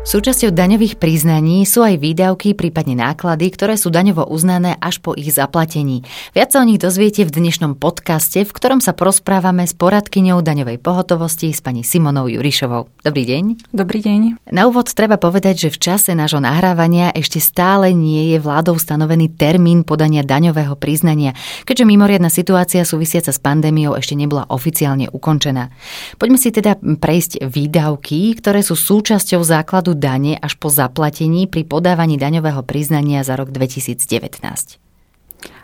Súčasťou 0.00 0.56
daňových 0.56 0.96
priznaní 0.96 1.68
sú 1.68 1.84
aj 1.84 2.00
výdavky, 2.00 2.56
prípadne 2.56 2.96
náklady, 2.96 3.52
ktoré 3.52 3.76
sú 3.76 3.92
daňovo 3.92 4.24
uznané 4.32 4.72
až 4.80 4.96
po 4.96 5.12
ich 5.12 5.28
zaplatení. 5.28 6.08
Viac 6.32 6.56
sa 6.56 6.64
o 6.64 6.66
nich 6.66 6.80
dozviete 6.80 7.28
v 7.28 7.30
dnešnom 7.30 7.76
podcaste, 7.76 8.48
v 8.48 8.48
ktorom 8.48 8.80
sa 8.80 8.96
porozprávame 8.96 9.68
s 9.68 9.76
poradkyňou 9.76 10.40
daňovej 10.40 10.80
pohotovosti 10.80 11.52
s 11.52 11.60
pani 11.60 11.84
Simonou 11.84 12.32
Jurišovou. 12.32 12.88
Dobrý 13.04 13.28
deň. 13.28 13.76
Dobrý 13.76 14.00
deň. 14.00 14.48
Na 14.48 14.72
úvod 14.72 14.88
treba 14.88 15.20
povedať, 15.20 15.68
že 15.68 15.74
v 15.76 15.92
čase 15.92 16.16
nášho 16.16 16.40
nahrávania 16.40 17.12
ešte 17.12 17.36
stále 17.36 17.92
nie 17.92 18.32
je 18.32 18.40
vládou 18.40 18.80
stanovený 18.80 19.36
termín 19.36 19.84
podania 19.84 20.24
daňového 20.24 20.80
priznania, 20.80 21.36
keďže 21.68 21.84
mimoriadna 21.84 22.32
situácia 22.32 22.88
súvisiaca 22.88 23.36
s 23.36 23.38
pandémiou 23.38 23.92
ešte 24.00 24.16
nebola 24.16 24.48
oficiálne 24.48 25.12
ukončená. 25.12 25.68
Poďme 26.16 26.40
si 26.40 26.48
teda 26.48 26.80
prejsť 26.80 27.44
výdavky, 27.44 28.32
ktoré 28.40 28.64
sú 28.64 28.80
súčasťou 28.80 29.44
základu 29.44 29.89
základu 29.90 29.94
dane 29.94 30.38
až 30.38 30.54
po 30.54 30.70
zaplatení 30.70 31.50
pri 31.50 31.66
podávaní 31.66 32.18
daňového 32.18 32.62
priznania 32.62 33.26
za 33.26 33.34
rok 33.34 33.50
2019. 33.50 34.78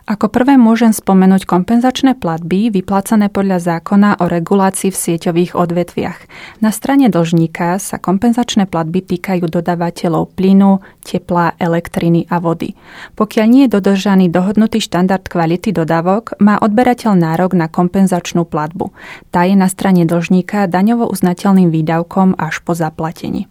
Ako 0.06 0.30
prvé 0.30 0.54
môžem 0.54 0.94
spomenúť 0.94 1.50
kompenzačné 1.50 2.14
platby 2.14 2.70
vyplácané 2.70 3.26
podľa 3.26 3.58
zákona 3.58 4.22
o 4.22 4.30
regulácii 4.30 4.94
v 4.94 5.00
sieťových 5.02 5.58
odvetviach. 5.58 6.18
Na 6.62 6.70
strane 6.70 7.10
dlžníka 7.10 7.82
sa 7.82 7.98
kompenzačné 7.98 8.70
platby 8.70 9.02
týkajú 9.02 9.50
dodávateľov 9.50 10.30
plynu, 10.38 10.78
tepla, 11.02 11.58
elektriny 11.58 12.30
a 12.30 12.38
vody. 12.38 12.78
Pokiaľ 13.18 13.46
nie 13.50 13.62
je 13.66 13.74
dodržaný 13.74 14.30
dohodnutý 14.30 14.78
štandard 14.78 15.26
kvality 15.26 15.74
dodávok, 15.74 16.38
má 16.38 16.62
odberateľ 16.62 17.18
nárok 17.18 17.58
na 17.58 17.66
kompenzačnú 17.66 18.46
platbu. 18.46 18.94
Tá 19.34 19.42
je 19.42 19.58
na 19.58 19.66
strane 19.66 20.06
dlžníka 20.06 20.70
daňovo 20.70 21.10
uznateľným 21.10 21.74
výdavkom 21.74 22.38
až 22.38 22.62
po 22.62 22.78
zaplatení. 22.78 23.50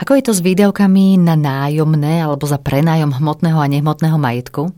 Ako 0.00 0.16
je 0.16 0.22
to 0.24 0.32
s 0.32 0.40
výdavkami 0.40 1.20
na 1.20 1.36
nájomné 1.36 2.24
alebo 2.24 2.48
za 2.48 2.56
prenájom 2.56 3.16
hmotného 3.16 3.58
a 3.60 3.66
nehmotného 3.68 4.16
majetku? 4.16 4.72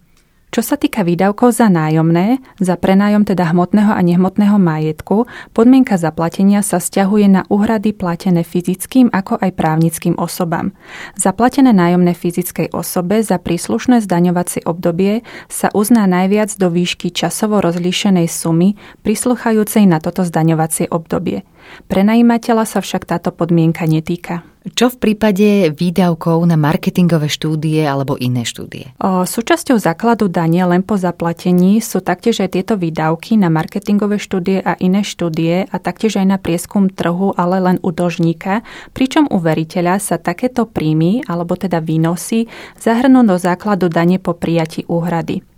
Čo 0.52 0.60
sa 0.60 0.76
týka 0.76 1.00
výdavkov 1.00 1.56
za 1.56 1.72
nájomné, 1.72 2.36
za 2.60 2.76
prenájom 2.76 3.24
teda 3.24 3.56
hmotného 3.56 3.88
a 3.88 3.96
nehmotného 4.04 4.60
majetku, 4.60 5.24
podmienka 5.56 5.96
zaplatenia 5.96 6.60
sa 6.60 6.76
stiahuje 6.76 7.24
na 7.24 7.48
úhrady 7.48 7.96
platené 7.96 8.44
fyzickým 8.44 9.08
ako 9.16 9.40
aj 9.40 9.48
právnickým 9.56 10.12
osobám. 10.20 10.76
Zaplatené 11.16 11.72
nájomné 11.72 12.12
fyzickej 12.12 12.68
osobe 12.76 13.24
za 13.24 13.40
príslušné 13.40 14.04
zdaňovacie 14.04 14.68
obdobie 14.68 15.24
sa 15.48 15.72
uzná 15.72 16.04
najviac 16.04 16.52
do 16.60 16.68
výšky 16.68 17.16
časovo 17.16 17.64
rozlíšenej 17.64 18.28
sumy 18.28 18.76
prisluchajúcej 19.00 19.88
na 19.88 20.04
toto 20.04 20.20
zdaňovacie 20.20 20.92
obdobie. 20.92 21.48
Prenajímateľa 21.88 22.68
sa 22.68 22.84
však 22.84 23.08
táto 23.08 23.32
podmienka 23.32 23.88
netýka. 23.88 24.51
Čo 24.62 24.94
v 24.94 25.10
prípade 25.10 25.74
výdavkov 25.74 26.46
na 26.46 26.54
marketingové 26.54 27.26
štúdie 27.26 27.82
alebo 27.82 28.14
iné 28.14 28.46
štúdie? 28.46 28.94
O, 29.02 29.26
súčasťou 29.26 29.74
základu 29.74 30.30
dane 30.30 30.62
len 30.62 30.86
po 30.86 30.94
zaplatení 30.94 31.82
sú 31.82 31.98
taktiež 31.98 32.46
aj 32.46 32.54
tieto 32.54 32.74
výdavky 32.78 33.34
na 33.34 33.50
marketingové 33.50 34.22
štúdie 34.22 34.62
a 34.62 34.78
iné 34.78 35.02
štúdie 35.02 35.66
a 35.66 35.76
taktiež 35.82 36.22
aj 36.22 36.26
na 36.30 36.38
prieskum 36.38 36.86
trhu, 36.86 37.34
ale 37.34 37.58
len 37.58 37.76
u 37.82 37.90
dlžníka, 37.90 38.62
pričom 38.94 39.26
u 39.34 39.42
veriteľa 39.42 39.98
sa 39.98 40.16
takéto 40.22 40.62
príjmy 40.70 41.26
alebo 41.26 41.58
teda 41.58 41.82
výnosy 41.82 42.46
zahrnú 42.78 43.26
do 43.26 43.34
základu 43.42 43.90
dane 43.90 44.22
po 44.22 44.38
prijati 44.38 44.86
úhrady. 44.86 45.51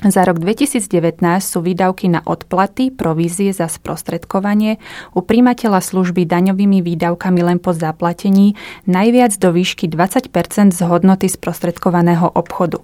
Za 0.00 0.24
rok 0.24 0.40
2019 0.40 1.20
sú 1.44 1.60
výdavky 1.60 2.08
na 2.08 2.24
odplaty, 2.24 2.88
provízie 2.88 3.52
za 3.52 3.68
sprostredkovanie 3.68 4.80
u 5.12 5.20
príjmateľa 5.20 5.84
služby 5.84 6.24
daňovými 6.24 6.80
výdavkami 6.80 7.40
len 7.44 7.60
po 7.60 7.76
zaplatení 7.76 8.56
najviac 8.88 9.36
do 9.36 9.52
výšky 9.52 9.92
20% 9.92 10.72
z 10.72 10.80
hodnoty 10.88 11.28
sprostredkovaného 11.28 12.32
obchodu. 12.32 12.80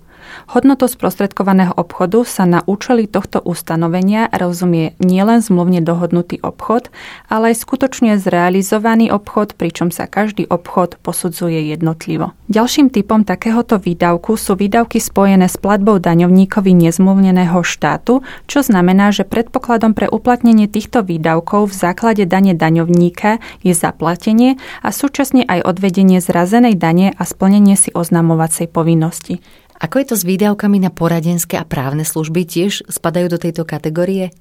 Hodnotou 0.50 0.86
sprostredkovaného 0.86 1.74
obchodu 1.74 2.22
sa 2.22 2.46
na 2.46 2.62
účely 2.64 3.10
tohto 3.10 3.42
ustanovenia 3.42 4.30
rozumie 4.30 4.94
nielen 5.02 5.42
zmluvne 5.42 5.82
dohodnutý 5.82 6.38
obchod, 6.42 6.90
ale 7.26 7.52
aj 7.52 7.62
skutočne 7.62 8.18
zrealizovaný 8.18 9.10
obchod, 9.10 9.58
pričom 9.58 9.90
sa 9.90 10.06
každý 10.10 10.46
obchod 10.46 10.98
posudzuje 11.02 11.72
jednotlivo. 11.72 12.32
Ďalším 12.46 12.94
typom 12.94 13.26
takéhoto 13.26 13.78
výdavku 13.82 14.38
sú 14.38 14.54
výdavky 14.54 15.02
spojené 15.02 15.50
s 15.50 15.58
platbou 15.58 15.98
daňovníkovi 15.98 16.72
nezmluvneného 16.78 17.58
štátu, 17.66 18.22
čo 18.46 18.62
znamená, 18.62 19.10
že 19.10 19.26
predpokladom 19.26 19.98
pre 19.98 20.06
uplatnenie 20.06 20.70
týchto 20.70 21.02
výdavkov 21.02 21.70
v 21.70 21.74
základe 21.74 22.22
dane 22.24 22.54
daňovníka 22.54 23.42
je 23.66 23.74
zaplatenie 23.74 24.56
a 24.82 24.94
súčasne 24.94 25.42
aj 25.46 25.66
odvedenie 25.66 26.22
zrazenej 26.22 26.78
dane 26.78 27.12
a 27.14 27.22
splnenie 27.26 27.74
si 27.74 27.90
oznamovacej 27.90 28.70
povinnosti. 28.70 29.42
Ako 29.76 30.00
je 30.00 30.06
to 30.12 30.16
s 30.16 30.24
výdavkami 30.24 30.80
na 30.80 30.88
poradenské 30.88 31.60
a 31.60 31.68
právne 31.68 32.02
služby? 32.02 32.48
Tiež 32.48 32.88
spadajú 32.88 33.28
do 33.28 33.38
tejto 33.40 33.68
kategórie? 33.68 34.32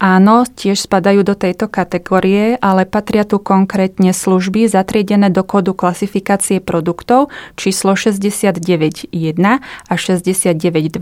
Áno, 0.00 0.48
tiež 0.48 0.88
spadajú 0.88 1.20
do 1.20 1.36
tejto 1.36 1.68
kategórie, 1.68 2.56
ale 2.64 2.88
patria 2.88 3.20
tu 3.28 3.36
konkrétne 3.36 4.16
služby 4.16 4.64
zatriedené 4.64 5.28
do 5.28 5.44
kódu 5.44 5.76
klasifikácie 5.76 6.64
produktov 6.64 7.28
číslo 7.52 7.92
69.1 7.92 9.12
a 9.60 9.92
69.2, 9.92 10.96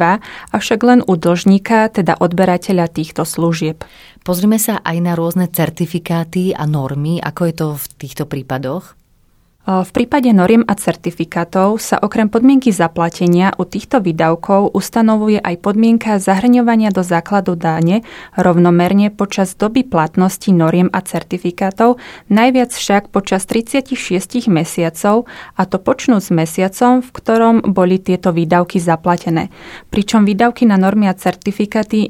avšak 0.51 0.81
len 0.83 1.07
u 1.07 1.15
dlžníka, 1.15 1.95
teda 1.95 2.19
odberateľa 2.19 2.91
týchto 2.91 3.23
služieb. 3.23 3.87
Pozrime 4.27 4.59
sa 4.59 4.83
aj 4.83 4.99
na 4.99 5.15
rôzne 5.15 5.47
certifikáty 5.47 6.51
a 6.51 6.67
normy, 6.67 7.23
ako 7.23 7.41
je 7.47 7.55
to 7.55 7.67
v 7.79 7.85
týchto 8.03 8.27
prípadoch. 8.27 8.99
V 9.69 9.91
prípade 9.93 10.33
noriem 10.33 10.65
a 10.65 10.73
certifikátov 10.73 11.77
sa 11.77 12.01
okrem 12.01 12.33
podmienky 12.33 12.73
zaplatenia 12.73 13.53
u 13.61 13.69
týchto 13.69 14.01
výdavkov 14.01 14.73
ustanovuje 14.73 15.45
aj 15.45 15.61
podmienka 15.61 16.17
zahrňovania 16.17 16.89
do 16.89 17.05
základu 17.05 17.53
dáne 17.53 18.01
rovnomerne 18.33 19.13
počas 19.13 19.53
doby 19.53 19.85
platnosti 19.85 20.49
noriem 20.57 20.89
a 20.89 21.05
certifikátov, 21.05 22.01
najviac 22.33 22.73
však 22.73 23.13
počas 23.13 23.45
36 23.45 24.49
mesiacov, 24.49 25.29
a 25.53 25.63
to 25.69 25.77
počnúť 25.77 26.23
s 26.25 26.31
mesiacom, 26.33 27.05
v 27.05 27.11
ktorom 27.13 27.69
boli 27.69 28.01
tieto 28.01 28.33
výdavky 28.33 28.81
zaplatené. 28.81 29.53
Pričom 29.93 30.25
výdavky 30.25 30.65
na 30.65 30.81
normy 30.81 31.13
a 31.13 31.15
certifikáty 31.15 32.09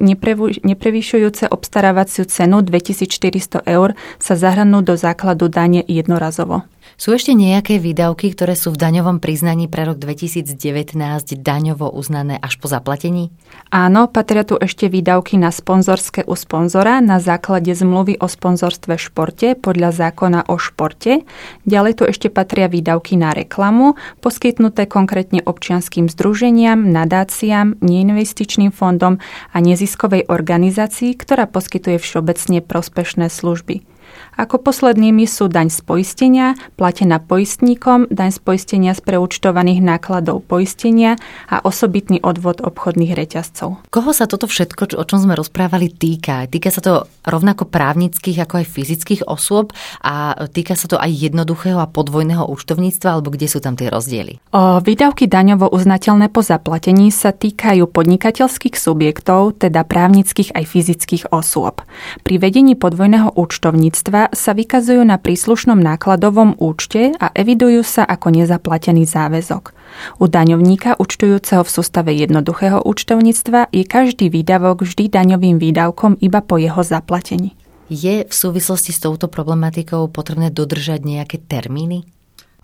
neprevyšujúce 0.63 1.51
obstarávaciu 1.51 2.23
cenu 2.23 2.63
2400 2.63 3.67
eur 3.67 3.99
sa 4.23 4.39
zahrnú 4.39 4.79
do 4.87 4.95
základu 4.95 5.51
dane 5.51 5.83
jednorazovo. 5.83 6.63
Sú 6.97 7.12
ešte 7.12 7.37
nejaké 7.37 7.76
výdavky, 7.82 8.32
ktoré 8.32 8.56
sú 8.56 8.72
v 8.72 8.81
daňovom 8.81 9.21
priznaní 9.21 9.69
pre 9.69 9.84
rok 9.84 10.00
2019 10.00 10.97
daňovo 11.44 11.91
uznané 11.93 12.38
až 12.41 12.56
po 12.56 12.71
zaplatení? 12.71 13.28
Áno, 13.69 14.09
patria 14.09 14.47
tu 14.47 14.56
ešte 14.56 14.88
výdavky 14.88 15.37
na 15.37 15.53
sponzorské 15.53 16.25
u 16.25 16.32
sponzora 16.32 17.04
na 17.04 17.21
základe 17.21 17.75
zmluvy 17.75 18.16
o 18.22 18.31
sponzorstve 18.31 18.97
športe 18.97 19.59
podľa 19.59 19.91
zákona 19.93 20.48
o 20.48 20.56
športe. 20.56 21.27
Ďalej 21.69 21.93
tu 22.00 22.03
ešte 22.09 22.32
patria 22.32 22.71
výdavky 22.71 23.19
na 23.19 23.37
reklamu, 23.37 23.98
poskytnuté 24.25 24.87
konkrétne 24.88 25.44
občianským 25.44 26.09
združeniam, 26.09 26.88
nadáciám, 26.88 27.77
neinvestičným 27.82 28.72
fondom 28.72 29.21
a 29.53 29.56
neziskovej 29.59 30.31
organizácii, 30.31 31.12
ktorá 31.19 31.50
poskytuje 31.50 31.98
všeobecne 31.98 32.62
prospešné 32.62 33.27
služby. 33.27 33.97
Ako 34.39 34.63
poslednými 34.63 35.27
sú 35.27 35.51
daň 35.51 35.67
z 35.67 35.83
poistenia, 35.83 36.55
platená 36.79 37.19
poistníkom, 37.19 38.07
daň 38.07 38.31
z 38.31 38.39
poistenia 38.39 38.95
z 38.95 39.03
preúčtovaných 39.03 39.83
nákladov 39.83 40.47
poistenia 40.47 41.19
a 41.51 41.59
osobitný 41.59 42.23
odvod 42.23 42.63
obchodných 42.63 43.19
reťazcov. 43.19 43.91
Koho 43.91 44.11
sa 44.15 44.31
toto 44.31 44.47
všetko, 44.47 44.95
o 44.95 45.05
čom 45.05 45.19
sme 45.19 45.35
rozprávali, 45.35 45.91
týka? 45.91 46.47
Týka 46.47 46.71
sa 46.71 46.79
to 46.79 46.93
rovnako 47.27 47.67
právnických 47.67 48.47
ako 48.47 48.63
aj 48.63 48.66
fyzických 48.71 49.22
osôb 49.27 49.75
a 50.07 50.39
týka 50.47 50.78
sa 50.78 50.87
to 50.87 51.03
aj 51.03 51.11
jednoduchého 51.11 51.83
a 51.83 51.91
podvojného 51.91 52.47
účtovníctva, 52.47 53.19
alebo 53.19 53.34
kde 53.34 53.51
sú 53.51 53.59
tam 53.59 53.75
tie 53.75 53.91
rozdiely? 53.91 54.39
O, 54.54 54.78
výdavky 54.78 55.27
daňovo 55.27 55.66
uznateľné 55.75 56.31
po 56.31 56.47
zaplatení 56.47 57.11
sa 57.11 57.34
týkajú 57.34 57.91
podnikateľských 57.91 58.78
subjektov, 58.78 59.59
teda 59.59 59.83
právnických 59.83 60.54
aj 60.54 60.65
fyzických 60.65 61.25
osôb. 61.34 61.83
Pri 62.22 62.39
vedení 62.39 62.78
podvojného 62.78 63.34
účtovníctva 63.34 63.97
sa 64.33 64.53
vykazujú 64.54 65.03
na 65.03 65.18
príslušnom 65.18 65.78
nákladovom 65.78 66.59
účte 66.60 67.16
a 67.16 67.33
evidujú 67.34 67.83
sa 67.83 68.04
ako 68.04 68.34
nezaplatený 68.34 69.09
záväzok. 69.09 69.72
U 70.21 70.28
daňovníka 70.28 71.00
účtujúceho 71.00 71.65
v 71.65 71.72
sústave 71.72 72.12
jednoduchého 72.15 72.84
účtovníctva 72.84 73.72
je 73.72 73.84
každý 73.89 74.28
výdavok 74.28 74.84
vždy 74.84 75.09
daňovým 75.09 75.56
výdavkom 75.56 76.21
iba 76.21 76.45
po 76.45 76.60
jeho 76.60 76.84
zaplatení. 76.84 77.56
Je 77.89 78.28
v 78.28 78.34
súvislosti 78.34 78.92
s 78.92 79.00
touto 79.00 79.33
problematikou 79.33 80.12
potrebné 80.12 80.53
dodržať 80.53 81.09
nejaké 81.09 81.41
termíny? 81.41 82.04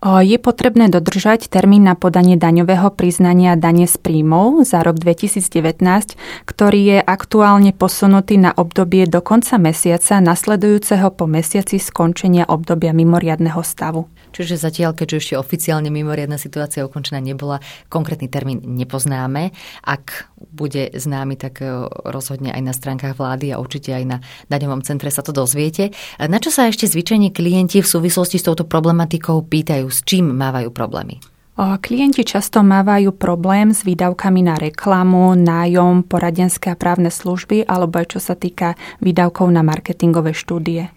Je 0.05 0.37
potrebné 0.37 0.93
dodržať 0.93 1.49
termín 1.49 1.89
na 1.89 1.97
podanie 1.97 2.37
daňového 2.37 2.93
priznania 2.93 3.57
dane 3.57 3.89
z 3.89 3.97
príjmov 3.97 4.61
za 4.69 4.85
rok 4.85 5.01
2019, 5.01 5.81
ktorý 6.45 6.81
je 6.85 6.99
aktuálne 7.01 7.73
posunutý 7.73 8.37
na 8.37 8.53
obdobie 8.53 9.09
do 9.09 9.25
konca 9.25 9.57
mesiaca 9.57 10.21
nasledujúceho 10.21 11.09
po 11.09 11.25
mesiaci 11.25 11.81
skončenia 11.81 12.45
obdobia 12.45 12.93
mimoriadného 12.93 13.65
stavu. 13.65 14.05
Čiže 14.35 14.59
zatiaľ, 14.59 14.99
keďže 14.99 15.17
ešte 15.23 15.35
oficiálne 15.39 15.95
mimoriadna 15.95 16.43
situácia 16.43 16.83
ukončená 16.83 17.23
nebola, 17.23 17.63
konkrétny 17.87 18.27
termín 18.27 18.59
nepoznáme. 18.67 19.55
Ak 19.87 20.27
bude 20.51 20.91
známy, 20.91 21.39
tak 21.39 21.63
e, 21.63 21.71
rozhodne 22.11 22.51
aj 22.51 22.63
na 22.67 22.75
stránkach 22.75 23.15
vlády 23.15 23.55
a 23.55 23.63
určite 23.63 23.95
aj 23.95 24.05
na 24.05 24.19
daňovom 24.51 24.83
centre 24.83 25.07
sa 25.15 25.23
to 25.23 25.31
dozviete. 25.31 25.95
Na 26.19 26.43
čo 26.43 26.51
sa 26.51 26.67
ešte 26.67 26.91
zvyčajne 26.91 27.31
klienti 27.31 27.79
v 27.79 27.87
súvislosti 27.87 28.43
s 28.43 28.47
touto 28.51 28.67
problematikou 28.67 29.47
pýtajú? 29.47 29.87
S 29.87 30.03
čím 30.03 30.35
mávajú 30.35 30.75
problémy? 30.75 31.23
Klienti 31.55 32.27
často 32.27 32.67
mávajú 32.67 33.15
problém 33.15 33.71
s 33.71 33.87
výdavkami 33.87 34.43
na 34.43 34.59
reklamu, 34.59 35.39
nájom, 35.39 36.03
poradenské 36.03 36.75
a 36.75 36.79
právne 36.79 37.15
služby 37.15 37.71
alebo 37.71 38.03
aj 38.03 38.19
čo 38.19 38.19
sa 38.19 38.35
týka 38.35 38.75
výdavkov 38.99 39.47
na 39.55 39.63
marketingové 39.63 40.35
štúdie. 40.35 40.91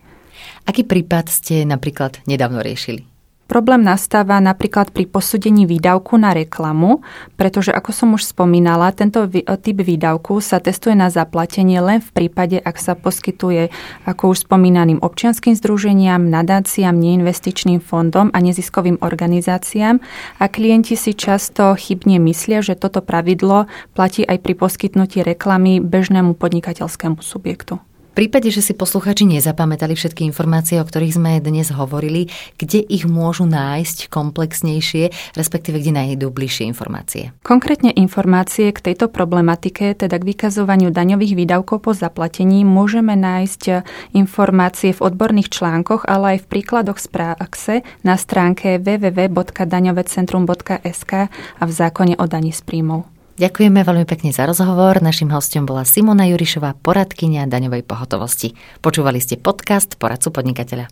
Aký 0.65 0.81
prípad 0.81 1.29
ste 1.29 1.61
napríklad 1.61 2.25
nedávno 2.25 2.65
riešili? 2.65 3.16
Problém 3.47 3.79
nastáva 3.79 4.43
napríklad 4.43 4.91
pri 4.91 5.07
posúdení 5.07 5.63
výdavku 5.63 6.19
na 6.19 6.35
reklamu, 6.35 6.99
pretože 7.39 7.71
ako 7.71 7.91
som 7.95 8.09
už 8.11 8.27
spomínala, 8.27 8.91
tento 8.91 9.23
typ 9.63 9.77
výdavku 9.79 10.43
sa 10.43 10.59
testuje 10.59 10.99
na 10.99 11.07
zaplatenie 11.07 11.79
len 11.79 12.03
v 12.03 12.09
prípade, 12.11 12.59
ak 12.59 12.75
sa 12.75 12.91
poskytuje 12.99 13.71
ako 14.03 14.35
už 14.35 14.43
spomínaným 14.43 14.99
občianským 14.99 15.55
združeniam, 15.55 16.27
nadáciám, 16.27 16.91
neinvestičným 16.91 17.79
fondom 17.79 18.35
a 18.35 18.37
neziskovým 18.43 18.99
organizáciám. 18.99 20.03
A 20.43 20.45
klienti 20.51 20.99
si 20.99 21.15
často 21.15 21.71
chybne 21.79 22.19
myslia, 22.19 22.59
že 22.59 22.75
toto 22.75 22.99
pravidlo 22.99 23.71
platí 23.95 24.27
aj 24.27 24.43
pri 24.43 24.59
poskytnutí 24.59 25.23
reklamy 25.23 25.79
bežnému 25.79 26.35
podnikateľskému 26.35 27.23
subjektu 27.23 27.86
prípade, 28.17 28.49
že 28.49 28.65
si 28.65 28.73
posluchači 28.73 29.29
nezapamätali 29.29 29.93
všetky 29.93 30.25
informácie, 30.25 30.81
o 30.81 30.85
ktorých 30.89 31.21
sme 31.21 31.37
dnes 31.37 31.69
hovorili, 31.69 32.33
kde 32.57 32.81
ich 32.81 33.05
môžu 33.05 33.45
nájsť 33.45 34.09
komplexnejšie, 34.09 35.37
respektíve 35.37 35.77
kde 35.77 35.93
nájdú 35.93 36.33
bližšie 36.33 36.65
informácie? 36.65 37.29
Konkrétne 37.45 37.93
informácie 37.93 38.73
k 38.73 38.89
tejto 38.89 39.13
problematike, 39.13 39.93
teda 39.93 40.17
k 40.17 40.33
vykazovaniu 40.33 40.89
daňových 40.89 41.37
výdavkov 41.37 41.85
po 41.85 41.93
zaplatení, 41.93 42.65
môžeme 42.65 43.13
nájsť 43.13 43.85
informácie 44.17 44.97
v 44.97 45.03
odborných 45.05 45.53
článkoch, 45.53 46.09
ale 46.09 46.41
aj 46.41 46.49
v 46.49 46.49
príkladoch 46.57 46.97
z 46.97 47.13
praxe 47.13 47.85
na 48.01 48.17
stránke 48.17 48.81
www.daňovecentrum.sk 48.81 51.13
a 51.29 51.61
v 51.61 51.71
zákone 51.71 52.17
o 52.17 52.25
daní 52.25 52.49
z 52.49 52.65
príjmov. 52.65 53.16
Ďakujeme 53.37 53.85
veľmi 53.85 54.09
pekne 54.09 54.33
za 54.33 54.49
rozhovor. 54.49 54.97
Našim 54.97 55.29
hostom 55.29 55.69
bola 55.69 55.85
Simona 55.85 56.25
Jurišová, 56.25 56.73
poradkynia 56.73 57.45
daňovej 57.45 57.85
pohotovosti. 57.85 58.57
Počúvali 58.81 59.21
ste 59.21 59.37
podcast 59.37 59.93
Poradcu 60.01 60.33
podnikateľa. 60.33 60.89